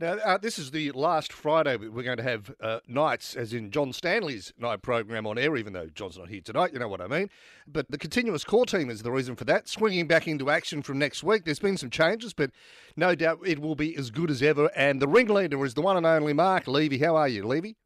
Now, 0.00 0.14
uh, 0.14 0.38
this 0.38 0.58
is 0.58 0.72
the 0.72 0.90
last 0.90 1.32
Friday 1.32 1.76
we're 1.76 2.02
going 2.02 2.16
to 2.16 2.24
have 2.24 2.52
uh, 2.60 2.80
nights, 2.88 3.36
as 3.36 3.52
in 3.52 3.70
John 3.70 3.92
Stanley's 3.92 4.52
night 4.58 4.82
program 4.82 5.24
on 5.24 5.38
air, 5.38 5.56
even 5.56 5.72
though 5.72 5.86
John's 5.86 6.18
not 6.18 6.28
here 6.28 6.40
tonight, 6.40 6.72
you 6.72 6.80
know 6.80 6.88
what 6.88 7.00
I 7.00 7.06
mean. 7.06 7.30
But 7.64 7.88
the 7.88 7.98
continuous 7.98 8.42
call 8.42 8.64
team 8.66 8.90
is 8.90 9.02
the 9.02 9.12
reason 9.12 9.36
for 9.36 9.44
that. 9.44 9.68
Swinging 9.68 10.08
back 10.08 10.26
into 10.26 10.50
action 10.50 10.82
from 10.82 10.98
next 10.98 11.22
week. 11.22 11.44
There's 11.44 11.60
been 11.60 11.76
some 11.76 11.90
changes, 11.90 12.34
but 12.34 12.50
no 12.96 13.14
doubt 13.14 13.38
it 13.46 13.60
will 13.60 13.76
be 13.76 13.96
as 13.96 14.10
good 14.10 14.32
as 14.32 14.42
ever. 14.42 14.68
And 14.74 15.00
the 15.00 15.06
ringleader 15.06 15.64
is 15.64 15.74
the 15.74 15.82
one 15.82 15.96
and 15.96 16.06
only 16.06 16.32
Mark 16.32 16.66
Levy. 16.66 16.98
How 16.98 17.14
are 17.14 17.28
you, 17.28 17.46
Levy? 17.46 17.76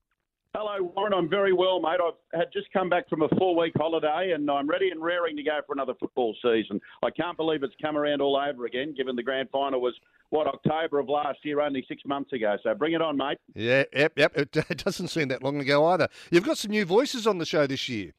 Hello, 0.55 0.91
Warren. 0.97 1.13
I'm 1.13 1.29
very 1.29 1.53
well, 1.53 1.79
mate. 1.79 1.99
I've 2.03 2.15
had 2.33 2.49
just 2.55 2.73
come 2.73 2.89
back 2.89 3.07
from 3.11 3.21
a 3.21 3.29
four-week 3.39 3.75
holiday, 3.77 4.33
and 4.35 4.51
I'm 4.51 4.67
ready 4.67 4.89
and 4.89 5.03
raring 5.03 5.37
to 5.37 5.43
go 5.43 5.61
for 5.67 5.75
another 5.75 5.93
football 6.01 6.35
season. 6.43 6.81
I 7.03 7.11
can't 7.11 7.37
believe 7.37 7.63
it's 7.63 7.75
come 7.83 7.99
around 7.99 8.23
all 8.23 8.35
over 8.35 8.65
again, 8.65 8.95
given 8.97 9.15
the 9.15 9.23
grand 9.23 9.51
final 9.51 9.81
was 9.81 9.95
what 10.31 10.47
October 10.47 11.01
of 11.01 11.09
last 11.09 11.41
year, 11.43 11.61
only 11.61 11.85
six 11.87 12.03
months 12.07 12.33
ago. 12.33 12.57
So 12.63 12.75
bring 12.75 12.95
it 12.95 13.03
on, 13.03 13.19
mate. 13.19 13.37
Yeah, 13.55 13.85
yep, 13.95 14.15
yep. 14.17 14.37
It, 14.37 14.57
it 14.71 14.83
doesn't 14.85 15.09
seem 15.09 15.29
that 15.29 15.43
long 15.43 15.61
ago 15.61 15.85
either. 15.87 16.09
You've 16.31 16.45
got 16.45 16.57
some 16.57 16.71
new 16.71 16.87
voices 16.87 17.27
on 17.27 17.37
the 17.37 17.47
show 17.47 17.67
this 17.67 17.87
year. 17.89 18.15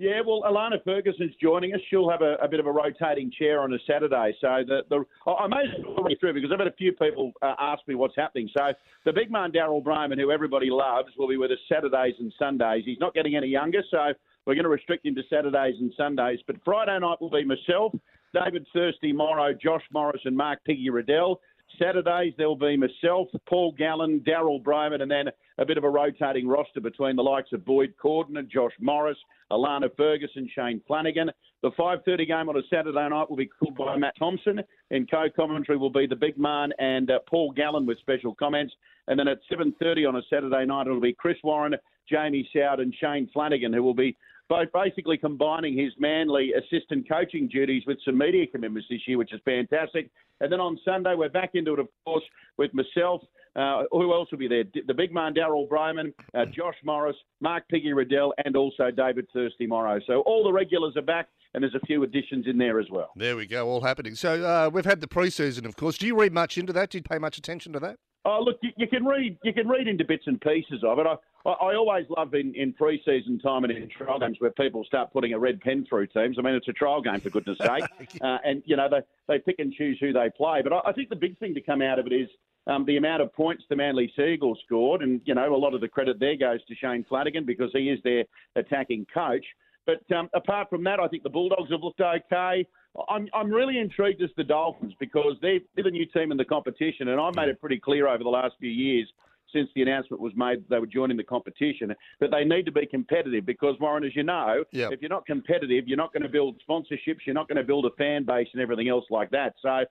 Yeah, 0.00 0.22
well, 0.26 0.40
Alana 0.48 0.82
Ferguson's 0.82 1.34
joining 1.42 1.74
us. 1.74 1.80
She'll 1.90 2.08
have 2.08 2.22
a, 2.22 2.36
a, 2.36 2.48
bit 2.48 2.58
of 2.58 2.64
a 2.64 2.72
rotating 2.72 3.30
chair 3.30 3.60
on 3.60 3.70
a 3.74 3.76
Saturday. 3.86 4.34
So 4.40 4.64
the, 4.66 4.80
the 4.88 5.04
I 5.30 5.46
may 5.46 5.58
as 5.58 5.84
well 5.86 6.02
read 6.02 6.18
through 6.18 6.32
because 6.32 6.48
I've 6.50 6.58
had 6.58 6.68
a 6.68 6.72
few 6.72 6.92
people 6.92 7.32
uh, 7.42 7.52
ask 7.58 7.86
me 7.86 7.94
what's 7.94 8.16
happening. 8.16 8.48
So 8.56 8.72
the 9.04 9.12
big 9.12 9.30
man 9.30 9.52
Daryl 9.52 9.84
Brohman, 9.84 10.18
who 10.18 10.30
everybody 10.30 10.70
loves, 10.70 11.10
will 11.18 11.28
be 11.28 11.36
with 11.36 11.50
us 11.50 11.58
Saturdays 11.68 12.14
and 12.18 12.32
Sundays. 12.38 12.84
He's 12.86 12.98
not 12.98 13.12
getting 13.12 13.36
any 13.36 13.48
younger, 13.48 13.82
so 13.90 14.14
we're 14.46 14.54
going 14.54 14.64
to 14.64 14.70
restrict 14.70 15.04
him 15.04 15.14
to 15.16 15.22
Saturdays 15.28 15.74
and 15.78 15.92
Sundays. 15.98 16.38
But 16.46 16.56
Friday 16.64 16.98
night 16.98 17.20
will 17.20 17.28
be 17.28 17.44
myself, 17.44 17.92
David 18.32 18.66
Thirsty 18.72 19.12
Morrow, 19.12 19.52
Josh 19.52 19.84
Morris, 19.92 20.22
and 20.24 20.34
Mark 20.34 20.64
Piggy 20.64 20.88
Riddell. 20.88 21.42
Saturdays 21.78 22.34
there'll 22.36 22.56
be 22.56 22.76
myself, 22.76 23.28
Paul 23.48 23.72
Gallen, 23.72 24.20
Daryl 24.20 24.62
Brohman, 24.62 25.02
and 25.02 25.10
then 25.10 25.26
a 25.58 25.64
bit 25.64 25.78
of 25.78 25.84
a 25.84 25.90
rotating 25.90 26.48
roster 26.48 26.80
between 26.80 27.16
the 27.16 27.22
likes 27.22 27.52
of 27.52 27.64
Boyd 27.64 27.94
Cordner 28.02 28.40
and 28.40 28.50
Josh 28.50 28.72
Morris, 28.80 29.18
Alana 29.50 29.88
Ferguson, 29.96 30.48
Shane 30.54 30.80
Flanagan. 30.86 31.30
The 31.62 31.70
5:30 31.72 32.26
game 32.26 32.48
on 32.48 32.56
a 32.56 32.62
Saturday 32.70 33.08
night 33.08 33.28
will 33.28 33.36
be 33.36 33.46
called 33.46 33.76
by 33.76 33.96
Matt 33.96 34.16
Thompson, 34.18 34.62
and 34.90 35.10
co-commentary 35.10 35.78
will 35.78 35.90
be 35.90 36.06
the 36.06 36.16
big 36.16 36.38
man 36.38 36.72
and 36.78 37.10
uh, 37.10 37.18
Paul 37.28 37.52
Gallen 37.52 37.86
with 37.86 37.98
special 37.98 38.34
comments. 38.34 38.74
And 39.08 39.18
then 39.18 39.28
at 39.28 39.40
7:30 39.50 40.08
on 40.08 40.16
a 40.16 40.22
Saturday 40.30 40.64
night, 40.64 40.86
it'll 40.86 41.00
be 41.00 41.12
Chris 41.12 41.36
Warren, 41.44 41.76
Jamie 42.08 42.48
Soward, 42.54 42.80
and 42.80 42.94
Shane 42.94 43.28
Flanagan, 43.32 43.72
who 43.72 43.82
will 43.82 43.94
be 43.94 44.16
both 44.50 44.68
basically 44.74 45.16
combining 45.16 45.78
his 45.78 45.92
manly 45.98 46.52
assistant 46.52 47.08
coaching 47.08 47.46
duties 47.46 47.84
with 47.86 47.98
some 48.04 48.18
media 48.18 48.44
commitments 48.48 48.88
this 48.90 49.00
year, 49.06 49.16
which 49.16 49.32
is 49.32 49.40
fantastic. 49.44 50.10
And 50.40 50.52
then 50.52 50.58
on 50.58 50.76
Sunday, 50.84 51.14
we're 51.14 51.28
back 51.28 51.50
into 51.54 51.72
it, 51.74 51.78
of 51.78 51.86
course, 52.04 52.24
with 52.58 52.72
myself. 52.74 53.22
Uh, 53.54 53.84
who 53.92 54.12
else 54.12 54.28
will 54.30 54.38
be 54.38 54.48
there? 54.48 54.64
The 54.86 54.94
big 54.94 55.12
man, 55.12 55.34
Daryl 55.34 55.68
Brohman, 55.68 56.12
uh, 56.34 56.46
Josh 56.46 56.74
Morris, 56.84 57.16
Mark 57.40 57.68
Piggy 57.68 57.92
Riddell, 57.92 58.34
and 58.44 58.56
also 58.56 58.90
David 58.90 59.26
Thirsty 59.32 59.66
Morrow. 59.66 60.00
So 60.06 60.20
all 60.22 60.42
the 60.44 60.52
regulars 60.52 60.96
are 60.96 61.02
back, 61.02 61.28
and 61.54 61.62
there's 61.62 61.74
a 61.74 61.86
few 61.86 62.02
additions 62.02 62.46
in 62.48 62.58
there 62.58 62.80
as 62.80 62.86
well. 62.90 63.10
There 63.16 63.36
we 63.36 63.46
go, 63.46 63.68
all 63.68 63.82
happening. 63.82 64.16
So 64.16 64.44
uh, 64.44 64.70
we've 64.72 64.84
had 64.84 65.00
the 65.00 65.08
pre-season, 65.08 65.64
of 65.64 65.76
course. 65.76 65.96
Do 65.96 66.06
you 66.06 66.18
read 66.18 66.32
much 66.32 66.58
into 66.58 66.72
that? 66.72 66.90
Do 66.90 66.98
you 66.98 67.02
pay 67.02 67.18
much 67.18 67.38
attention 67.38 67.72
to 67.72 67.80
that? 67.80 67.98
Oh, 68.24 68.42
look, 68.44 68.58
you, 68.62 68.70
you, 68.76 68.86
can 68.86 69.04
read 69.04 69.38
you 69.42 69.52
can 69.54 69.66
read 69.66 69.88
into 69.88 70.04
bits 70.04 70.24
and 70.26 70.38
pieces 70.40 70.84
of 70.84 70.98
it. 70.98 71.06
I, 71.06 71.14
I, 71.48 71.52
I 71.52 71.74
always 71.74 72.04
love 72.14 72.34
in, 72.34 72.54
in 72.54 72.74
pre-season 72.74 73.38
time 73.38 73.64
and 73.64 73.72
in 73.72 73.88
trial 73.88 74.18
games 74.18 74.36
where 74.40 74.50
people 74.50 74.84
start 74.84 75.10
putting 75.10 75.32
a 75.32 75.38
red 75.38 75.60
pen 75.60 75.86
through 75.88 76.08
teams. 76.08 76.36
I 76.38 76.42
mean, 76.42 76.54
it's 76.54 76.68
a 76.68 76.72
trial 76.72 77.00
game 77.00 77.20
for 77.20 77.30
goodness 77.30 77.56
sake, 77.58 77.84
uh, 78.22 78.38
and 78.44 78.62
you 78.66 78.76
know 78.76 78.88
they 78.90 79.00
they 79.26 79.38
pick 79.38 79.58
and 79.58 79.72
choose 79.72 79.96
who 80.00 80.12
they 80.12 80.28
play. 80.36 80.60
But 80.62 80.72
I, 80.74 80.80
I 80.90 80.92
think 80.92 81.08
the 81.08 81.16
big 81.16 81.38
thing 81.38 81.54
to 81.54 81.62
come 81.62 81.80
out 81.80 81.98
of 81.98 82.06
it 82.06 82.12
is 82.12 82.28
um, 82.66 82.84
the 82.84 82.98
amount 82.98 83.22
of 83.22 83.32
points 83.32 83.64
the 83.70 83.76
Manly 83.76 84.12
Sea 84.16 84.34
Eagles 84.34 84.58
scored, 84.66 85.00
and 85.00 85.22
you 85.24 85.34
know 85.34 85.54
a 85.54 85.56
lot 85.56 85.72
of 85.72 85.80
the 85.80 85.88
credit 85.88 86.20
there 86.20 86.36
goes 86.36 86.60
to 86.66 86.74
Shane 86.74 87.06
Flanagan 87.08 87.46
because 87.46 87.70
he 87.72 87.88
is 87.88 88.00
their 88.04 88.24
attacking 88.54 89.06
coach. 89.12 89.44
But 89.86 90.02
um, 90.14 90.28
apart 90.34 90.68
from 90.68 90.84
that, 90.84 91.00
I 91.00 91.08
think 91.08 91.22
the 91.22 91.30
Bulldogs 91.30 91.70
have 91.70 91.82
looked 91.82 92.02
okay. 92.02 92.66
I'm, 93.08 93.28
I'm 93.34 93.50
really 93.50 93.78
intrigued 93.78 94.22
as 94.22 94.30
the 94.36 94.44
Dolphins 94.44 94.94
because 94.98 95.36
they're, 95.40 95.60
they're 95.74 95.84
the 95.84 95.90
new 95.90 96.06
team 96.06 96.32
in 96.32 96.36
the 96.36 96.44
competition, 96.44 97.08
and 97.08 97.20
I've 97.20 97.34
made 97.34 97.48
it 97.48 97.60
pretty 97.60 97.78
clear 97.78 98.08
over 98.08 98.22
the 98.22 98.30
last 98.30 98.54
few 98.58 98.70
years 98.70 99.06
since 99.52 99.68
the 99.74 99.82
announcement 99.82 100.20
was 100.20 100.32
made 100.36 100.62
they 100.68 100.78
were 100.78 100.86
joining 100.86 101.16
the 101.16 101.24
competition 101.24 101.92
that 102.20 102.30
they 102.30 102.44
need 102.44 102.64
to 102.64 102.72
be 102.72 102.86
competitive 102.86 103.44
because 103.44 103.74
Warren, 103.80 104.04
as 104.04 104.14
you 104.14 104.22
know, 104.22 104.64
yep. 104.72 104.92
if 104.92 105.00
you're 105.00 105.10
not 105.10 105.26
competitive, 105.26 105.88
you're 105.88 105.96
not 105.96 106.12
going 106.12 106.22
to 106.22 106.28
build 106.28 106.60
sponsorships, 106.68 107.18
you're 107.26 107.34
not 107.34 107.48
going 107.48 107.56
to 107.56 107.64
build 107.64 107.86
a 107.86 107.90
fan 107.96 108.24
base 108.24 108.48
and 108.52 108.62
everything 108.62 108.88
else 108.88 109.04
like 109.10 109.30
that. 109.30 109.54
So 109.60 109.84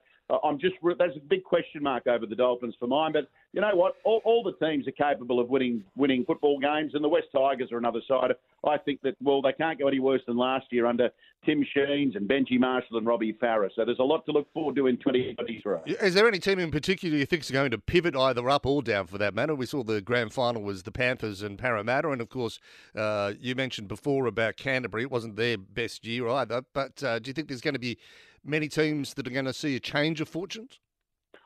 I'm 0.44 0.58
just 0.58 0.74
there's 0.98 1.16
a 1.16 1.20
big 1.20 1.44
question 1.44 1.82
mark 1.82 2.06
over 2.06 2.26
the 2.26 2.34
Dolphins 2.34 2.74
for 2.78 2.86
mine. 2.86 3.12
But 3.12 3.28
you 3.52 3.60
know 3.60 3.74
what? 3.74 3.96
All, 4.04 4.20
all, 4.24 4.42
the 4.42 4.52
teams 4.64 4.86
are 4.86 4.92
capable 4.92 5.40
of 5.40 5.48
winning 5.48 5.82
winning 5.96 6.24
football 6.24 6.58
games, 6.58 6.94
and 6.94 7.02
the 7.02 7.08
West 7.08 7.28
Tigers 7.34 7.72
are 7.72 7.78
another 7.78 8.00
side. 8.06 8.32
I 8.66 8.76
think 8.78 9.00
that 9.02 9.16
well, 9.22 9.42
they 9.42 9.52
can't 9.52 9.78
go 9.78 9.88
any 9.88 10.00
worse 10.00 10.20
than 10.26 10.36
last 10.36 10.66
year 10.70 10.86
under 10.86 11.10
Tim 11.44 11.64
Sheens 11.74 12.16
and 12.16 12.28
Benji 12.28 12.58
Marshall 12.58 12.98
and 12.98 13.06
Robbie 13.06 13.32
Farah. 13.32 13.70
So 13.74 13.84
there's 13.84 13.98
a 13.98 14.04
lot 14.04 14.26
to 14.26 14.32
look 14.32 14.52
forward 14.52 14.76
to 14.76 14.86
in 14.86 14.98
2023. 14.98 15.94
Is 15.94 16.14
there 16.14 16.28
any 16.28 16.38
team 16.38 16.58
in 16.58 16.70
particular 16.70 17.16
you 17.16 17.26
think 17.26 17.42
is 17.42 17.50
going 17.50 17.70
to 17.70 17.78
pivot 17.78 18.14
either 18.14 18.48
up 18.48 18.66
or 18.66 18.82
down 18.82 19.06
for 19.06 19.18
that 19.18 19.34
matter? 19.34 19.54
We 19.54 19.66
saw 19.66 19.82
the 19.82 20.00
grand 20.00 20.32
final 20.32 20.62
was 20.62 20.82
the 20.82 20.92
Panthers 20.92 21.42
and 21.42 21.58
Parramatta, 21.58 22.10
and 22.10 22.20
of 22.20 22.28
course 22.28 22.60
uh, 22.94 23.32
you 23.40 23.54
mentioned 23.54 23.88
before 23.88 24.26
about 24.26 24.56
Canterbury. 24.56 25.04
It 25.04 25.10
wasn't 25.10 25.36
their 25.36 25.56
best 25.56 26.06
year 26.06 26.28
either. 26.28 26.62
But 26.72 27.02
uh, 27.02 27.18
do 27.18 27.30
you 27.30 27.32
think 27.32 27.48
there's 27.48 27.62
going 27.62 27.74
to 27.74 27.80
be 27.80 27.98
many 28.44 28.68
teams 28.68 29.14
that 29.14 29.26
are 29.26 29.30
going 29.30 29.44
to 29.44 29.52
see 29.52 29.76
a 29.76 29.80
change 29.80 30.20
of 30.20 30.28
fortunes? 30.28 30.80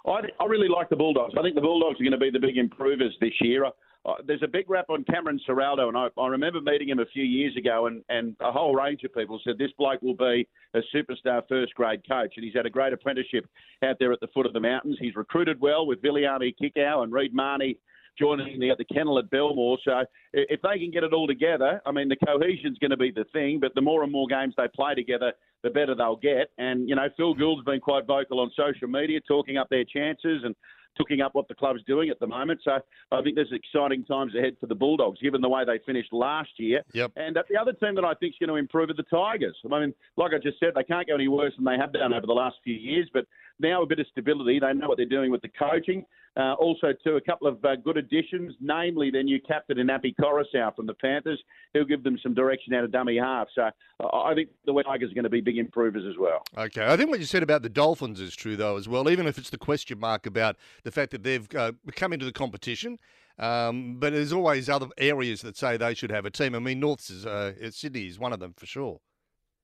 I, 0.06 0.20
I 0.40 0.44
really 0.46 0.68
like 0.68 0.90
the 0.90 0.96
Bulldogs. 0.96 1.34
I 1.38 1.42
think 1.42 1.54
the 1.54 1.60
Bulldogs 1.60 2.00
are 2.00 2.04
going 2.04 2.12
to 2.12 2.18
be 2.18 2.30
the 2.30 2.38
big 2.38 2.58
improvers 2.58 3.16
this 3.20 3.32
year. 3.40 3.64
Uh, 4.06 4.14
there's 4.26 4.42
a 4.42 4.48
big 4.48 4.68
rap 4.68 4.84
on 4.90 5.02
Cameron 5.04 5.40
Ciraldo, 5.48 5.88
and 5.88 5.96
I, 5.96 6.08
I 6.20 6.28
remember 6.28 6.60
meeting 6.60 6.90
him 6.90 6.98
a 6.98 7.06
few 7.06 7.24
years 7.24 7.56
ago, 7.56 7.86
and, 7.86 8.04
and 8.10 8.36
a 8.40 8.52
whole 8.52 8.74
range 8.74 9.02
of 9.02 9.14
people 9.14 9.40
said 9.42 9.56
this 9.56 9.70
bloke 9.78 10.02
will 10.02 10.14
be 10.14 10.46
a 10.74 10.80
superstar 10.94 11.42
first 11.48 11.74
grade 11.74 12.02
coach, 12.06 12.34
and 12.36 12.44
he's 12.44 12.54
had 12.54 12.66
a 12.66 12.70
great 12.70 12.92
apprenticeship 12.92 13.46
out 13.82 13.96
there 13.98 14.12
at 14.12 14.20
the 14.20 14.28
foot 14.34 14.44
of 14.44 14.52
the 14.52 14.60
mountains. 14.60 14.98
He's 15.00 15.16
recruited 15.16 15.58
well 15.58 15.86
with 15.86 16.02
Viliame 16.02 16.54
Kikau 16.60 17.02
and 17.02 17.12
Reid 17.14 17.34
Mahoney 17.34 17.78
joining 18.18 18.58
the, 18.60 18.72
the 18.76 18.84
kennel 18.84 19.18
at 19.18 19.30
Belmore. 19.30 19.78
So 19.84 20.04
if 20.32 20.60
they 20.62 20.78
can 20.78 20.90
get 20.90 21.04
it 21.04 21.12
all 21.12 21.26
together, 21.26 21.80
I 21.86 21.92
mean, 21.92 22.08
the 22.08 22.16
cohesion's 22.16 22.78
going 22.78 22.90
to 22.90 22.96
be 22.96 23.10
the 23.10 23.24
thing, 23.32 23.58
but 23.60 23.74
the 23.74 23.80
more 23.80 24.02
and 24.02 24.12
more 24.12 24.26
games 24.26 24.54
they 24.56 24.68
play 24.74 24.94
together, 24.94 25.32
the 25.62 25.70
better 25.70 25.94
they'll 25.94 26.16
get. 26.16 26.50
And, 26.58 26.88
you 26.88 26.94
know, 26.94 27.08
Phil 27.16 27.34
Gould's 27.34 27.64
been 27.64 27.80
quite 27.80 28.06
vocal 28.06 28.40
on 28.40 28.50
social 28.56 28.88
media, 28.88 29.20
talking 29.26 29.56
up 29.56 29.68
their 29.70 29.84
chances 29.84 30.42
and 30.44 30.54
looking 30.98 31.20
up 31.20 31.34
what 31.34 31.48
the 31.48 31.54
club's 31.54 31.82
doing 31.88 32.08
at 32.08 32.20
the 32.20 32.26
moment. 32.26 32.60
So 32.62 32.78
I 33.10 33.22
think 33.22 33.34
there's 33.34 33.52
exciting 33.52 34.04
times 34.04 34.34
ahead 34.36 34.56
for 34.60 34.66
the 34.66 34.74
Bulldogs, 34.76 35.20
given 35.20 35.40
the 35.40 35.48
way 35.48 35.64
they 35.64 35.80
finished 35.84 36.12
last 36.12 36.50
year. 36.56 36.82
Yep. 36.92 37.12
And 37.16 37.36
uh, 37.36 37.42
the 37.50 37.58
other 37.60 37.72
team 37.72 37.96
that 37.96 38.04
I 38.04 38.14
think 38.14 38.34
is 38.34 38.38
going 38.38 38.50
to 38.50 38.56
improve 38.56 38.90
are 38.90 38.94
the 38.94 39.02
Tigers. 39.04 39.56
I 39.64 39.80
mean, 39.80 39.94
like 40.16 40.32
I 40.32 40.38
just 40.38 40.60
said, 40.60 40.70
they 40.76 40.84
can't 40.84 41.06
go 41.06 41.14
any 41.14 41.26
worse 41.26 41.52
than 41.56 41.64
they 41.64 41.76
have 41.76 41.92
done 41.92 42.14
over 42.14 42.26
the 42.26 42.32
last 42.32 42.56
few 42.62 42.74
years, 42.74 43.08
but 43.12 43.26
now 43.58 43.82
a 43.82 43.86
bit 43.86 43.98
of 43.98 44.06
stability. 44.06 44.60
They 44.60 44.72
know 44.72 44.88
what 44.88 44.96
they're 44.96 45.06
doing 45.06 45.30
with 45.30 45.42
the 45.42 45.48
coaching. 45.48 46.04
Uh, 46.36 46.54
also, 46.54 46.88
too, 47.04 47.16
a 47.16 47.20
couple 47.20 47.46
of 47.46 47.64
uh, 47.64 47.76
good 47.76 47.96
additions, 47.96 48.54
namely 48.60 49.10
their 49.10 49.22
new 49.22 49.40
captain, 49.40 49.76
Inapi 49.78 50.14
Koroisau 50.20 50.74
from 50.74 50.86
the 50.86 50.94
Panthers. 50.94 51.40
He'll 51.72 51.84
give 51.84 52.02
them 52.02 52.18
some 52.22 52.34
direction 52.34 52.74
out 52.74 52.82
of 52.82 52.90
dummy 52.90 53.16
half. 53.16 53.46
So 53.54 53.70
uh, 54.00 54.06
I 54.08 54.34
think 54.34 54.48
the 54.66 54.72
Tigers 54.82 55.12
are 55.12 55.14
going 55.14 55.24
to 55.24 55.30
be 55.30 55.40
big 55.40 55.58
improvers 55.58 56.04
as 56.08 56.18
well. 56.18 56.42
Okay. 56.58 56.84
I 56.84 56.96
think 56.96 57.10
what 57.10 57.20
you 57.20 57.26
said 57.26 57.44
about 57.44 57.62
the 57.62 57.68
Dolphins 57.68 58.20
is 58.20 58.34
true, 58.34 58.56
though, 58.56 58.76
as 58.76 58.88
well, 58.88 59.08
even 59.08 59.26
if 59.26 59.38
it's 59.38 59.50
the 59.50 59.58
question 59.58 60.00
mark 60.00 60.26
about 60.26 60.56
the 60.82 60.90
fact 60.90 61.12
that 61.12 61.22
they've 61.22 61.46
uh, 61.54 61.72
come 61.94 62.12
into 62.12 62.24
the 62.24 62.32
competition. 62.32 62.98
Um, 63.38 63.96
but 63.98 64.12
there's 64.12 64.32
always 64.32 64.68
other 64.68 64.88
areas 64.98 65.42
that 65.42 65.56
say 65.56 65.76
they 65.76 65.94
should 65.94 66.10
have 66.10 66.24
a 66.24 66.30
team. 66.30 66.54
I 66.54 66.58
mean, 66.58 66.80
North's 66.80 67.10
is, 67.10 67.26
uh, 67.26 67.52
Sydney 67.70 68.06
is 68.06 68.18
one 68.18 68.32
of 68.32 68.40
them 68.40 68.54
for 68.56 68.66
sure. 68.66 69.00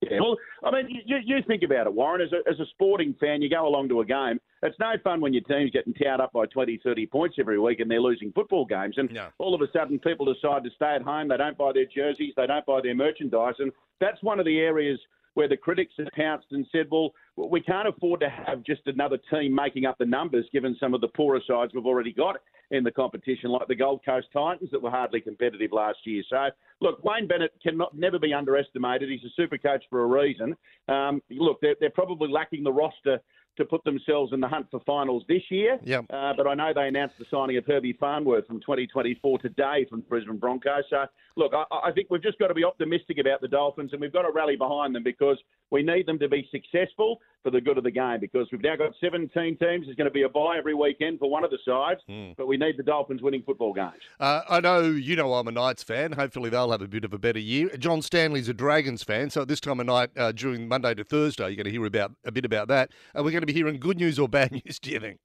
Yeah, 0.03 0.19
well, 0.21 0.37
I 0.65 0.71
mean, 0.71 1.03
you, 1.05 1.19
you 1.23 1.43
think 1.47 1.63
about 1.63 1.87
it, 1.87 1.93
Warren. 1.93 2.23
As 2.23 2.33
a, 2.33 2.49
as 2.51 2.59
a 2.59 2.65
sporting 2.71 3.15
fan, 3.21 3.43
you 3.43 3.51
go 3.51 3.67
along 3.67 3.91
to 3.91 4.01
a 4.01 4.05
game. 4.05 4.41
It's 4.63 4.79
no 4.79 4.93
fun 5.05 5.21
when 5.21 5.35
your 5.35 5.43
team's 5.43 5.71
getting 5.73 5.93
towed 5.93 6.21
up 6.21 6.33
by 6.33 6.47
20, 6.47 6.81
30 6.83 7.07
points 7.07 7.37
every 7.39 7.59
week 7.59 7.81
and 7.81 7.91
they're 7.91 8.01
losing 8.01 8.33
football 8.33 8.65
games. 8.65 8.95
And 8.97 9.13
no. 9.13 9.29
all 9.39 9.55
of 9.55 9.61
a 9.61 9.71
sudden, 9.73 9.99
people 9.99 10.33
decide 10.33 10.65
to 10.65 10.71
stay 10.75 10.95
at 10.95 11.03
home. 11.03 11.29
They 11.29 11.37
don't 11.37 11.57
buy 11.57 11.73
their 11.75 11.85
jerseys. 11.85 12.33
They 12.37 12.47
don't 12.47 12.65
buy 12.65 12.81
their 12.83 12.95
merchandise. 12.95 13.55
And 13.59 13.73
that's 14.01 14.23
one 14.23 14.39
of 14.39 14.47
the 14.47 14.59
areas 14.59 14.99
where 15.35 15.49
the 15.49 15.57
critics 15.57 15.95
have 15.99 16.09
pounced 16.15 16.47
and 16.51 16.67
said, 16.73 16.87
well, 16.91 17.13
we 17.37 17.61
can't 17.61 17.89
afford 17.89 18.21
to 18.21 18.29
have 18.29 18.63
just 18.63 18.83
another 18.87 19.19
team 19.33 19.55
making 19.55 19.87
up 19.87 19.97
the 19.99 20.05
numbers 20.05 20.47
given 20.53 20.77
some 20.81 20.95
of 20.95 21.01
the 21.01 21.09
poorer 21.09 21.41
sides 21.47 21.73
we've 21.75 21.87
already 21.87 22.13
got 22.13 22.37
in 22.71 22.85
the 22.85 22.91
competition, 22.91 23.51
like 23.51 23.67
the 23.67 23.75
Gold 23.75 24.01
Coast 24.05 24.29
Titans 24.33 24.71
that 24.71 24.81
were 24.81 24.91
hardly 24.91 25.21
competitive 25.21 25.73
last 25.73 25.99
year. 26.05 26.23
So, 26.29 26.49
look, 26.81 27.03
Wayne 27.03 27.27
Bennett 27.27 27.53
cannot 27.63 27.97
never 27.97 28.19
be 28.19 28.33
underestimated. 28.33 29.09
He's 29.09 29.25
a 29.25 29.35
super 29.35 29.59
coach 29.59 29.83
for 29.91 30.03
a 30.03 30.07
reason. 30.07 30.57
Um, 30.89 31.21
look, 31.31 31.61
they're, 31.61 31.75
they're 31.81 31.91
probably 31.91 32.29
lacking 32.31 32.63
the 32.63 32.73
roster 32.73 33.21
to 33.57 33.65
put 33.65 33.83
themselves 33.85 34.33
in 34.33 34.41
the 34.41 34.49
hunt 34.49 34.67
for 34.71 34.81
finals 34.87 35.25
this 35.29 35.43
year. 35.51 35.79
Yep. 35.85 36.07
Uh, 36.11 36.33
but 36.37 36.47
I 36.47 36.55
know 36.55 36.73
they 36.75 36.89
announced 36.89 37.17
the 37.19 37.27
signing 37.31 37.57
of 37.57 37.67
Herbie 37.67 37.97
Farnworth 37.99 38.47
from 38.47 38.61
2024 38.61 39.39
today 39.39 39.87
from 39.89 40.01
Brisbane 40.03 40.39
Broncos. 40.39 40.85
So, 40.89 41.05
look, 41.37 41.53
I, 41.55 41.65
I, 41.85 41.93
think 41.93 42.09
we've 42.11 42.23
just 42.23 42.39
got 42.39 42.49
to 42.49 42.55
be 42.55 42.65
optimistic 42.65 43.19
about 43.19 43.41
the 43.41 43.49
Dolphins 43.49 43.93
and 43.93 44.01
we've 44.01 44.13
got 44.13 44.23
to 44.23 44.33
rally 44.33 44.57
behind 44.57 44.95
them 44.95 45.03
because 45.03 45.39
We 45.71 45.83
need 45.83 46.07
them 46.07 46.19
to 46.19 46.29
be 46.29 46.49
successful 46.51 47.21
for 47.43 47.51
the 47.51 47.61
good 47.61 47.79
of 47.79 47.85
the 47.85 47.91
game 47.91 48.19
because 48.21 48.49
we've 48.53 48.63
now 48.63 48.77
got 48.77 48.93
17 49.01 49.31
teams. 49.33 49.59
There's 49.59 49.97
going 49.97 50.07
to 50.07 50.11
be 50.11 50.23
a 50.23 50.29
bye 50.29 50.57
every 50.59 50.75
weekend 50.75 51.19
for 51.19 51.31
one 51.31 51.45
of 51.45 51.51
the 51.51 51.59
sides, 51.65 52.01
mm. 52.09 52.37
but 52.37 52.47
we 52.47 52.57
need 52.57 52.77
the 52.77 52.83
Dolphins 52.83 53.23
winning 53.23 53.43
football 53.43 53.73
games. 53.73 54.03
Uh, 54.19 54.43
I 54.49 54.61
know 54.61 54.83
you 54.83 55.17
know 55.17 55.33
I'm 55.35 55.49
a 55.49 55.53
Knights 55.53 55.83
fan. 55.83 56.13
Hopefully 56.13 56.51
they'll 56.51 56.71
have 56.71 56.83
a 56.83 56.89
bit 56.89 57.05
of 57.05 57.13
a 57.13 57.19
better 57.19 57.39
year. 57.39 57.71
John 57.79 58.03
Stanley's 58.03 58.49
a 58.49 58.55
Dragons 58.55 59.03
fan, 59.03 59.31
so 59.31 59.43
at 59.43 59.49
this 59.49 59.61
time 59.61 59.81
of 59.81 59.87
night 59.87 60.11
uh, 60.17 60.33
during 60.33 60.69
Monday 60.69 60.95
to 60.95 61.05
Thursday, 61.05 61.45
you're 61.45 61.57
going 61.57 61.65
to 61.65 61.71
hear 61.71 61.85
about 61.87 62.13
a 62.25 62.33
bit 62.33 62.45
about 62.45 62.69
that. 62.69 62.91
Are 63.15 63.23
we 63.23 63.33
going 63.33 63.43
to 63.43 63.47
be 63.47 63.53
hearing 63.53 63.79
good 63.79 63.97
news 63.97 64.19
or 64.19 64.29
bad 64.29 64.53
news? 64.65 64.79
Do 64.79 64.91
you 64.91 65.01
think? 65.01 65.21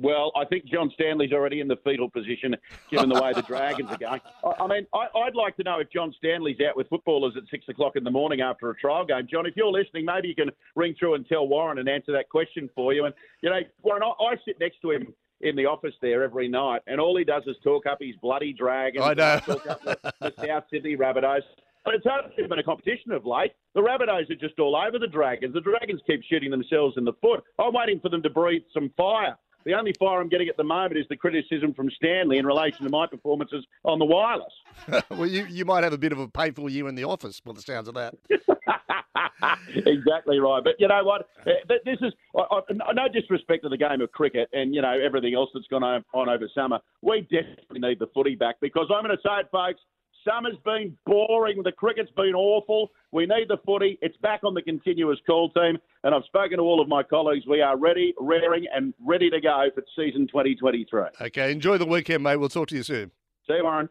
Well, 0.00 0.30
I 0.36 0.44
think 0.44 0.64
John 0.66 0.92
Stanley's 0.94 1.32
already 1.32 1.60
in 1.60 1.66
the 1.66 1.76
fetal 1.82 2.08
position, 2.08 2.54
given 2.88 3.08
the 3.08 3.20
way 3.20 3.32
the 3.32 3.42
Dragons 3.42 3.90
are 3.90 3.98
going. 3.98 4.20
I, 4.44 4.62
I 4.62 4.66
mean, 4.68 4.86
I, 4.94 5.08
would 5.14 5.34
like 5.34 5.56
to 5.56 5.64
know 5.64 5.80
if 5.80 5.90
John 5.90 6.14
Stanley's 6.18 6.58
out 6.68 6.76
with 6.76 6.88
footballers 6.88 7.34
at 7.36 7.42
six 7.50 7.68
o'clock 7.68 7.96
in 7.96 8.04
the 8.04 8.10
morning 8.10 8.40
after 8.40 8.70
a 8.70 8.76
trial 8.76 9.04
game. 9.04 9.26
John, 9.28 9.44
if 9.44 9.56
you're 9.56 9.72
listening, 9.72 10.04
maybe 10.04 10.28
you 10.28 10.36
can 10.36 10.50
ring 10.76 10.94
through 10.96 11.14
and 11.14 11.26
tell 11.26 11.48
Warren 11.48 11.78
and 11.78 11.88
answer 11.88 12.12
that 12.12 12.28
question 12.28 12.70
for 12.76 12.92
you. 12.92 13.06
And 13.06 13.14
you 13.42 13.50
know, 13.50 13.58
Warren, 13.82 14.04
I, 14.04 14.24
I 14.24 14.36
sit 14.44 14.60
next 14.60 14.80
to 14.82 14.92
him 14.92 15.12
in 15.40 15.56
the 15.56 15.66
office 15.66 15.94
there 16.00 16.22
every 16.22 16.46
night, 16.46 16.82
and 16.86 17.00
all 17.00 17.16
he 17.16 17.24
does 17.24 17.42
is 17.48 17.56
talk 17.64 17.86
up 17.86 17.98
his 18.00 18.14
bloody 18.22 18.52
Dragons. 18.52 19.04
I 19.04 19.14
know. 19.14 19.40
Talk 19.40 19.66
up 19.66 19.82
the, 19.82 20.14
the 20.20 20.46
South 20.46 20.64
Sydney 20.70 20.96
Rabbitohs. 20.96 21.42
But 21.84 21.94
it's 21.94 22.06
only 22.06 22.48
been 22.48 22.58
a 22.58 22.62
competition 22.62 23.12
of 23.12 23.24
late. 23.24 23.52
The 23.74 23.80
Rabbitohs 23.80 24.30
are 24.30 24.34
just 24.34 24.58
all 24.58 24.76
over 24.76 24.98
the 24.98 25.06
Dragons. 25.06 25.54
The 25.54 25.60
Dragons 25.60 26.00
keep 26.06 26.22
shooting 26.22 26.50
themselves 26.50 26.96
in 26.98 27.04
the 27.04 27.14
foot. 27.14 27.42
I'm 27.58 27.72
waiting 27.72 27.98
for 27.98 28.10
them 28.10 28.22
to 28.22 28.30
breathe 28.30 28.62
some 28.74 28.90
fire 28.96 29.36
the 29.68 29.74
only 29.74 29.92
fire 29.98 30.20
I'm 30.20 30.30
getting 30.30 30.48
at 30.48 30.56
the 30.56 30.64
moment 30.64 30.96
is 30.96 31.04
the 31.10 31.16
criticism 31.16 31.74
from 31.74 31.90
Stanley 31.90 32.38
in 32.38 32.46
relation 32.46 32.84
to 32.84 32.90
my 32.90 33.06
performances 33.06 33.66
on 33.84 33.98
the 33.98 34.04
wireless. 34.06 34.52
well, 35.10 35.26
you, 35.26 35.44
you 35.44 35.66
might 35.66 35.84
have 35.84 35.92
a 35.92 35.98
bit 35.98 36.10
of 36.10 36.18
a 36.18 36.26
painful 36.26 36.70
year 36.70 36.88
in 36.88 36.94
the 36.94 37.04
office, 37.04 37.38
by 37.40 37.52
the 37.52 37.60
sounds 37.60 37.86
of 37.86 37.94
that. 37.94 38.14
exactly 39.86 40.38
right. 40.38 40.64
But 40.64 40.74
you 40.78 40.88
know 40.88 41.04
what? 41.04 41.28
Uh, 41.46 41.50
this 41.84 41.98
is 42.00 42.12
no 42.34 43.08
disrespect 43.12 43.64
to 43.64 43.68
the 43.68 43.76
game 43.76 44.00
of 44.00 44.10
cricket 44.12 44.48
and 44.54 44.74
you 44.74 44.80
know 44.80 44.98
everything 44.98 45.34
else 45.34 45.50
that's 45.52 45.66
gone 45.66 45.84
on 45.84 46.28
over 46.28 46.48
summer. 46.54 46.78
We 47.02 47.20
definitely 47.22 47.80
need 47.80 47.98
the 47.98 48.08
footy 48.14 48.36
back 48.36 48.56
because 48.62 48.86
I'm 48.90 49.04
going 49.04 49.16
to 49.16 49.22
say 49.22 49.40
it, 49.40 49.48
folks. 49.52 49.80
Summer's 50.26 50.56
been 50.64 50.96
boring. 51.06 51.62
The 51.62 51.72
cricket's 51.72 52.10
been 52.16 52.34
awful. 52.34 52.90
We 53.12 53.26
need 53.26 53.48
the 53.48 53.58
footy. 53.64 53.98
It's 54.02 54.16
back 54.18 54.40
on 54.44 54.54
the 54.54 54.62
continuous 54.62 55.18
call 55.26 55.50
team. 55.50 55.78
And 56.04 56.14
I've 56.14 56.24
spoken 56.24 56.58
to 56.58 56.64
all 56.64 56.80
of 56.80 56.88
my 56.88 57.02
colleagues. 57.02 57.46
We 57.46 57.60
are 57.60 57.76
ready, 57.76 58.14
raring, 58.18 58.66
and 58.74 58.94
ready 59.04 59.30
to 59.30 59.40
go 59.40 59.68
for 59.74 59.82
season 59.96 60.26
2023. 60.28 61.02
Okay, 61.20 61.52
enjoy 61.52 61.78
the 61.78 61.86
weekend, 61.86 62.22
mate. 62.22 62.36
We'll 62.36 62.48
talk 62.48 62.68
to 62.68 62.76
you 62.76 62.82
soon. 62.82 63.10
See 63.46 63.54
you, 63.54 63.64
Warren. 63.64 63.88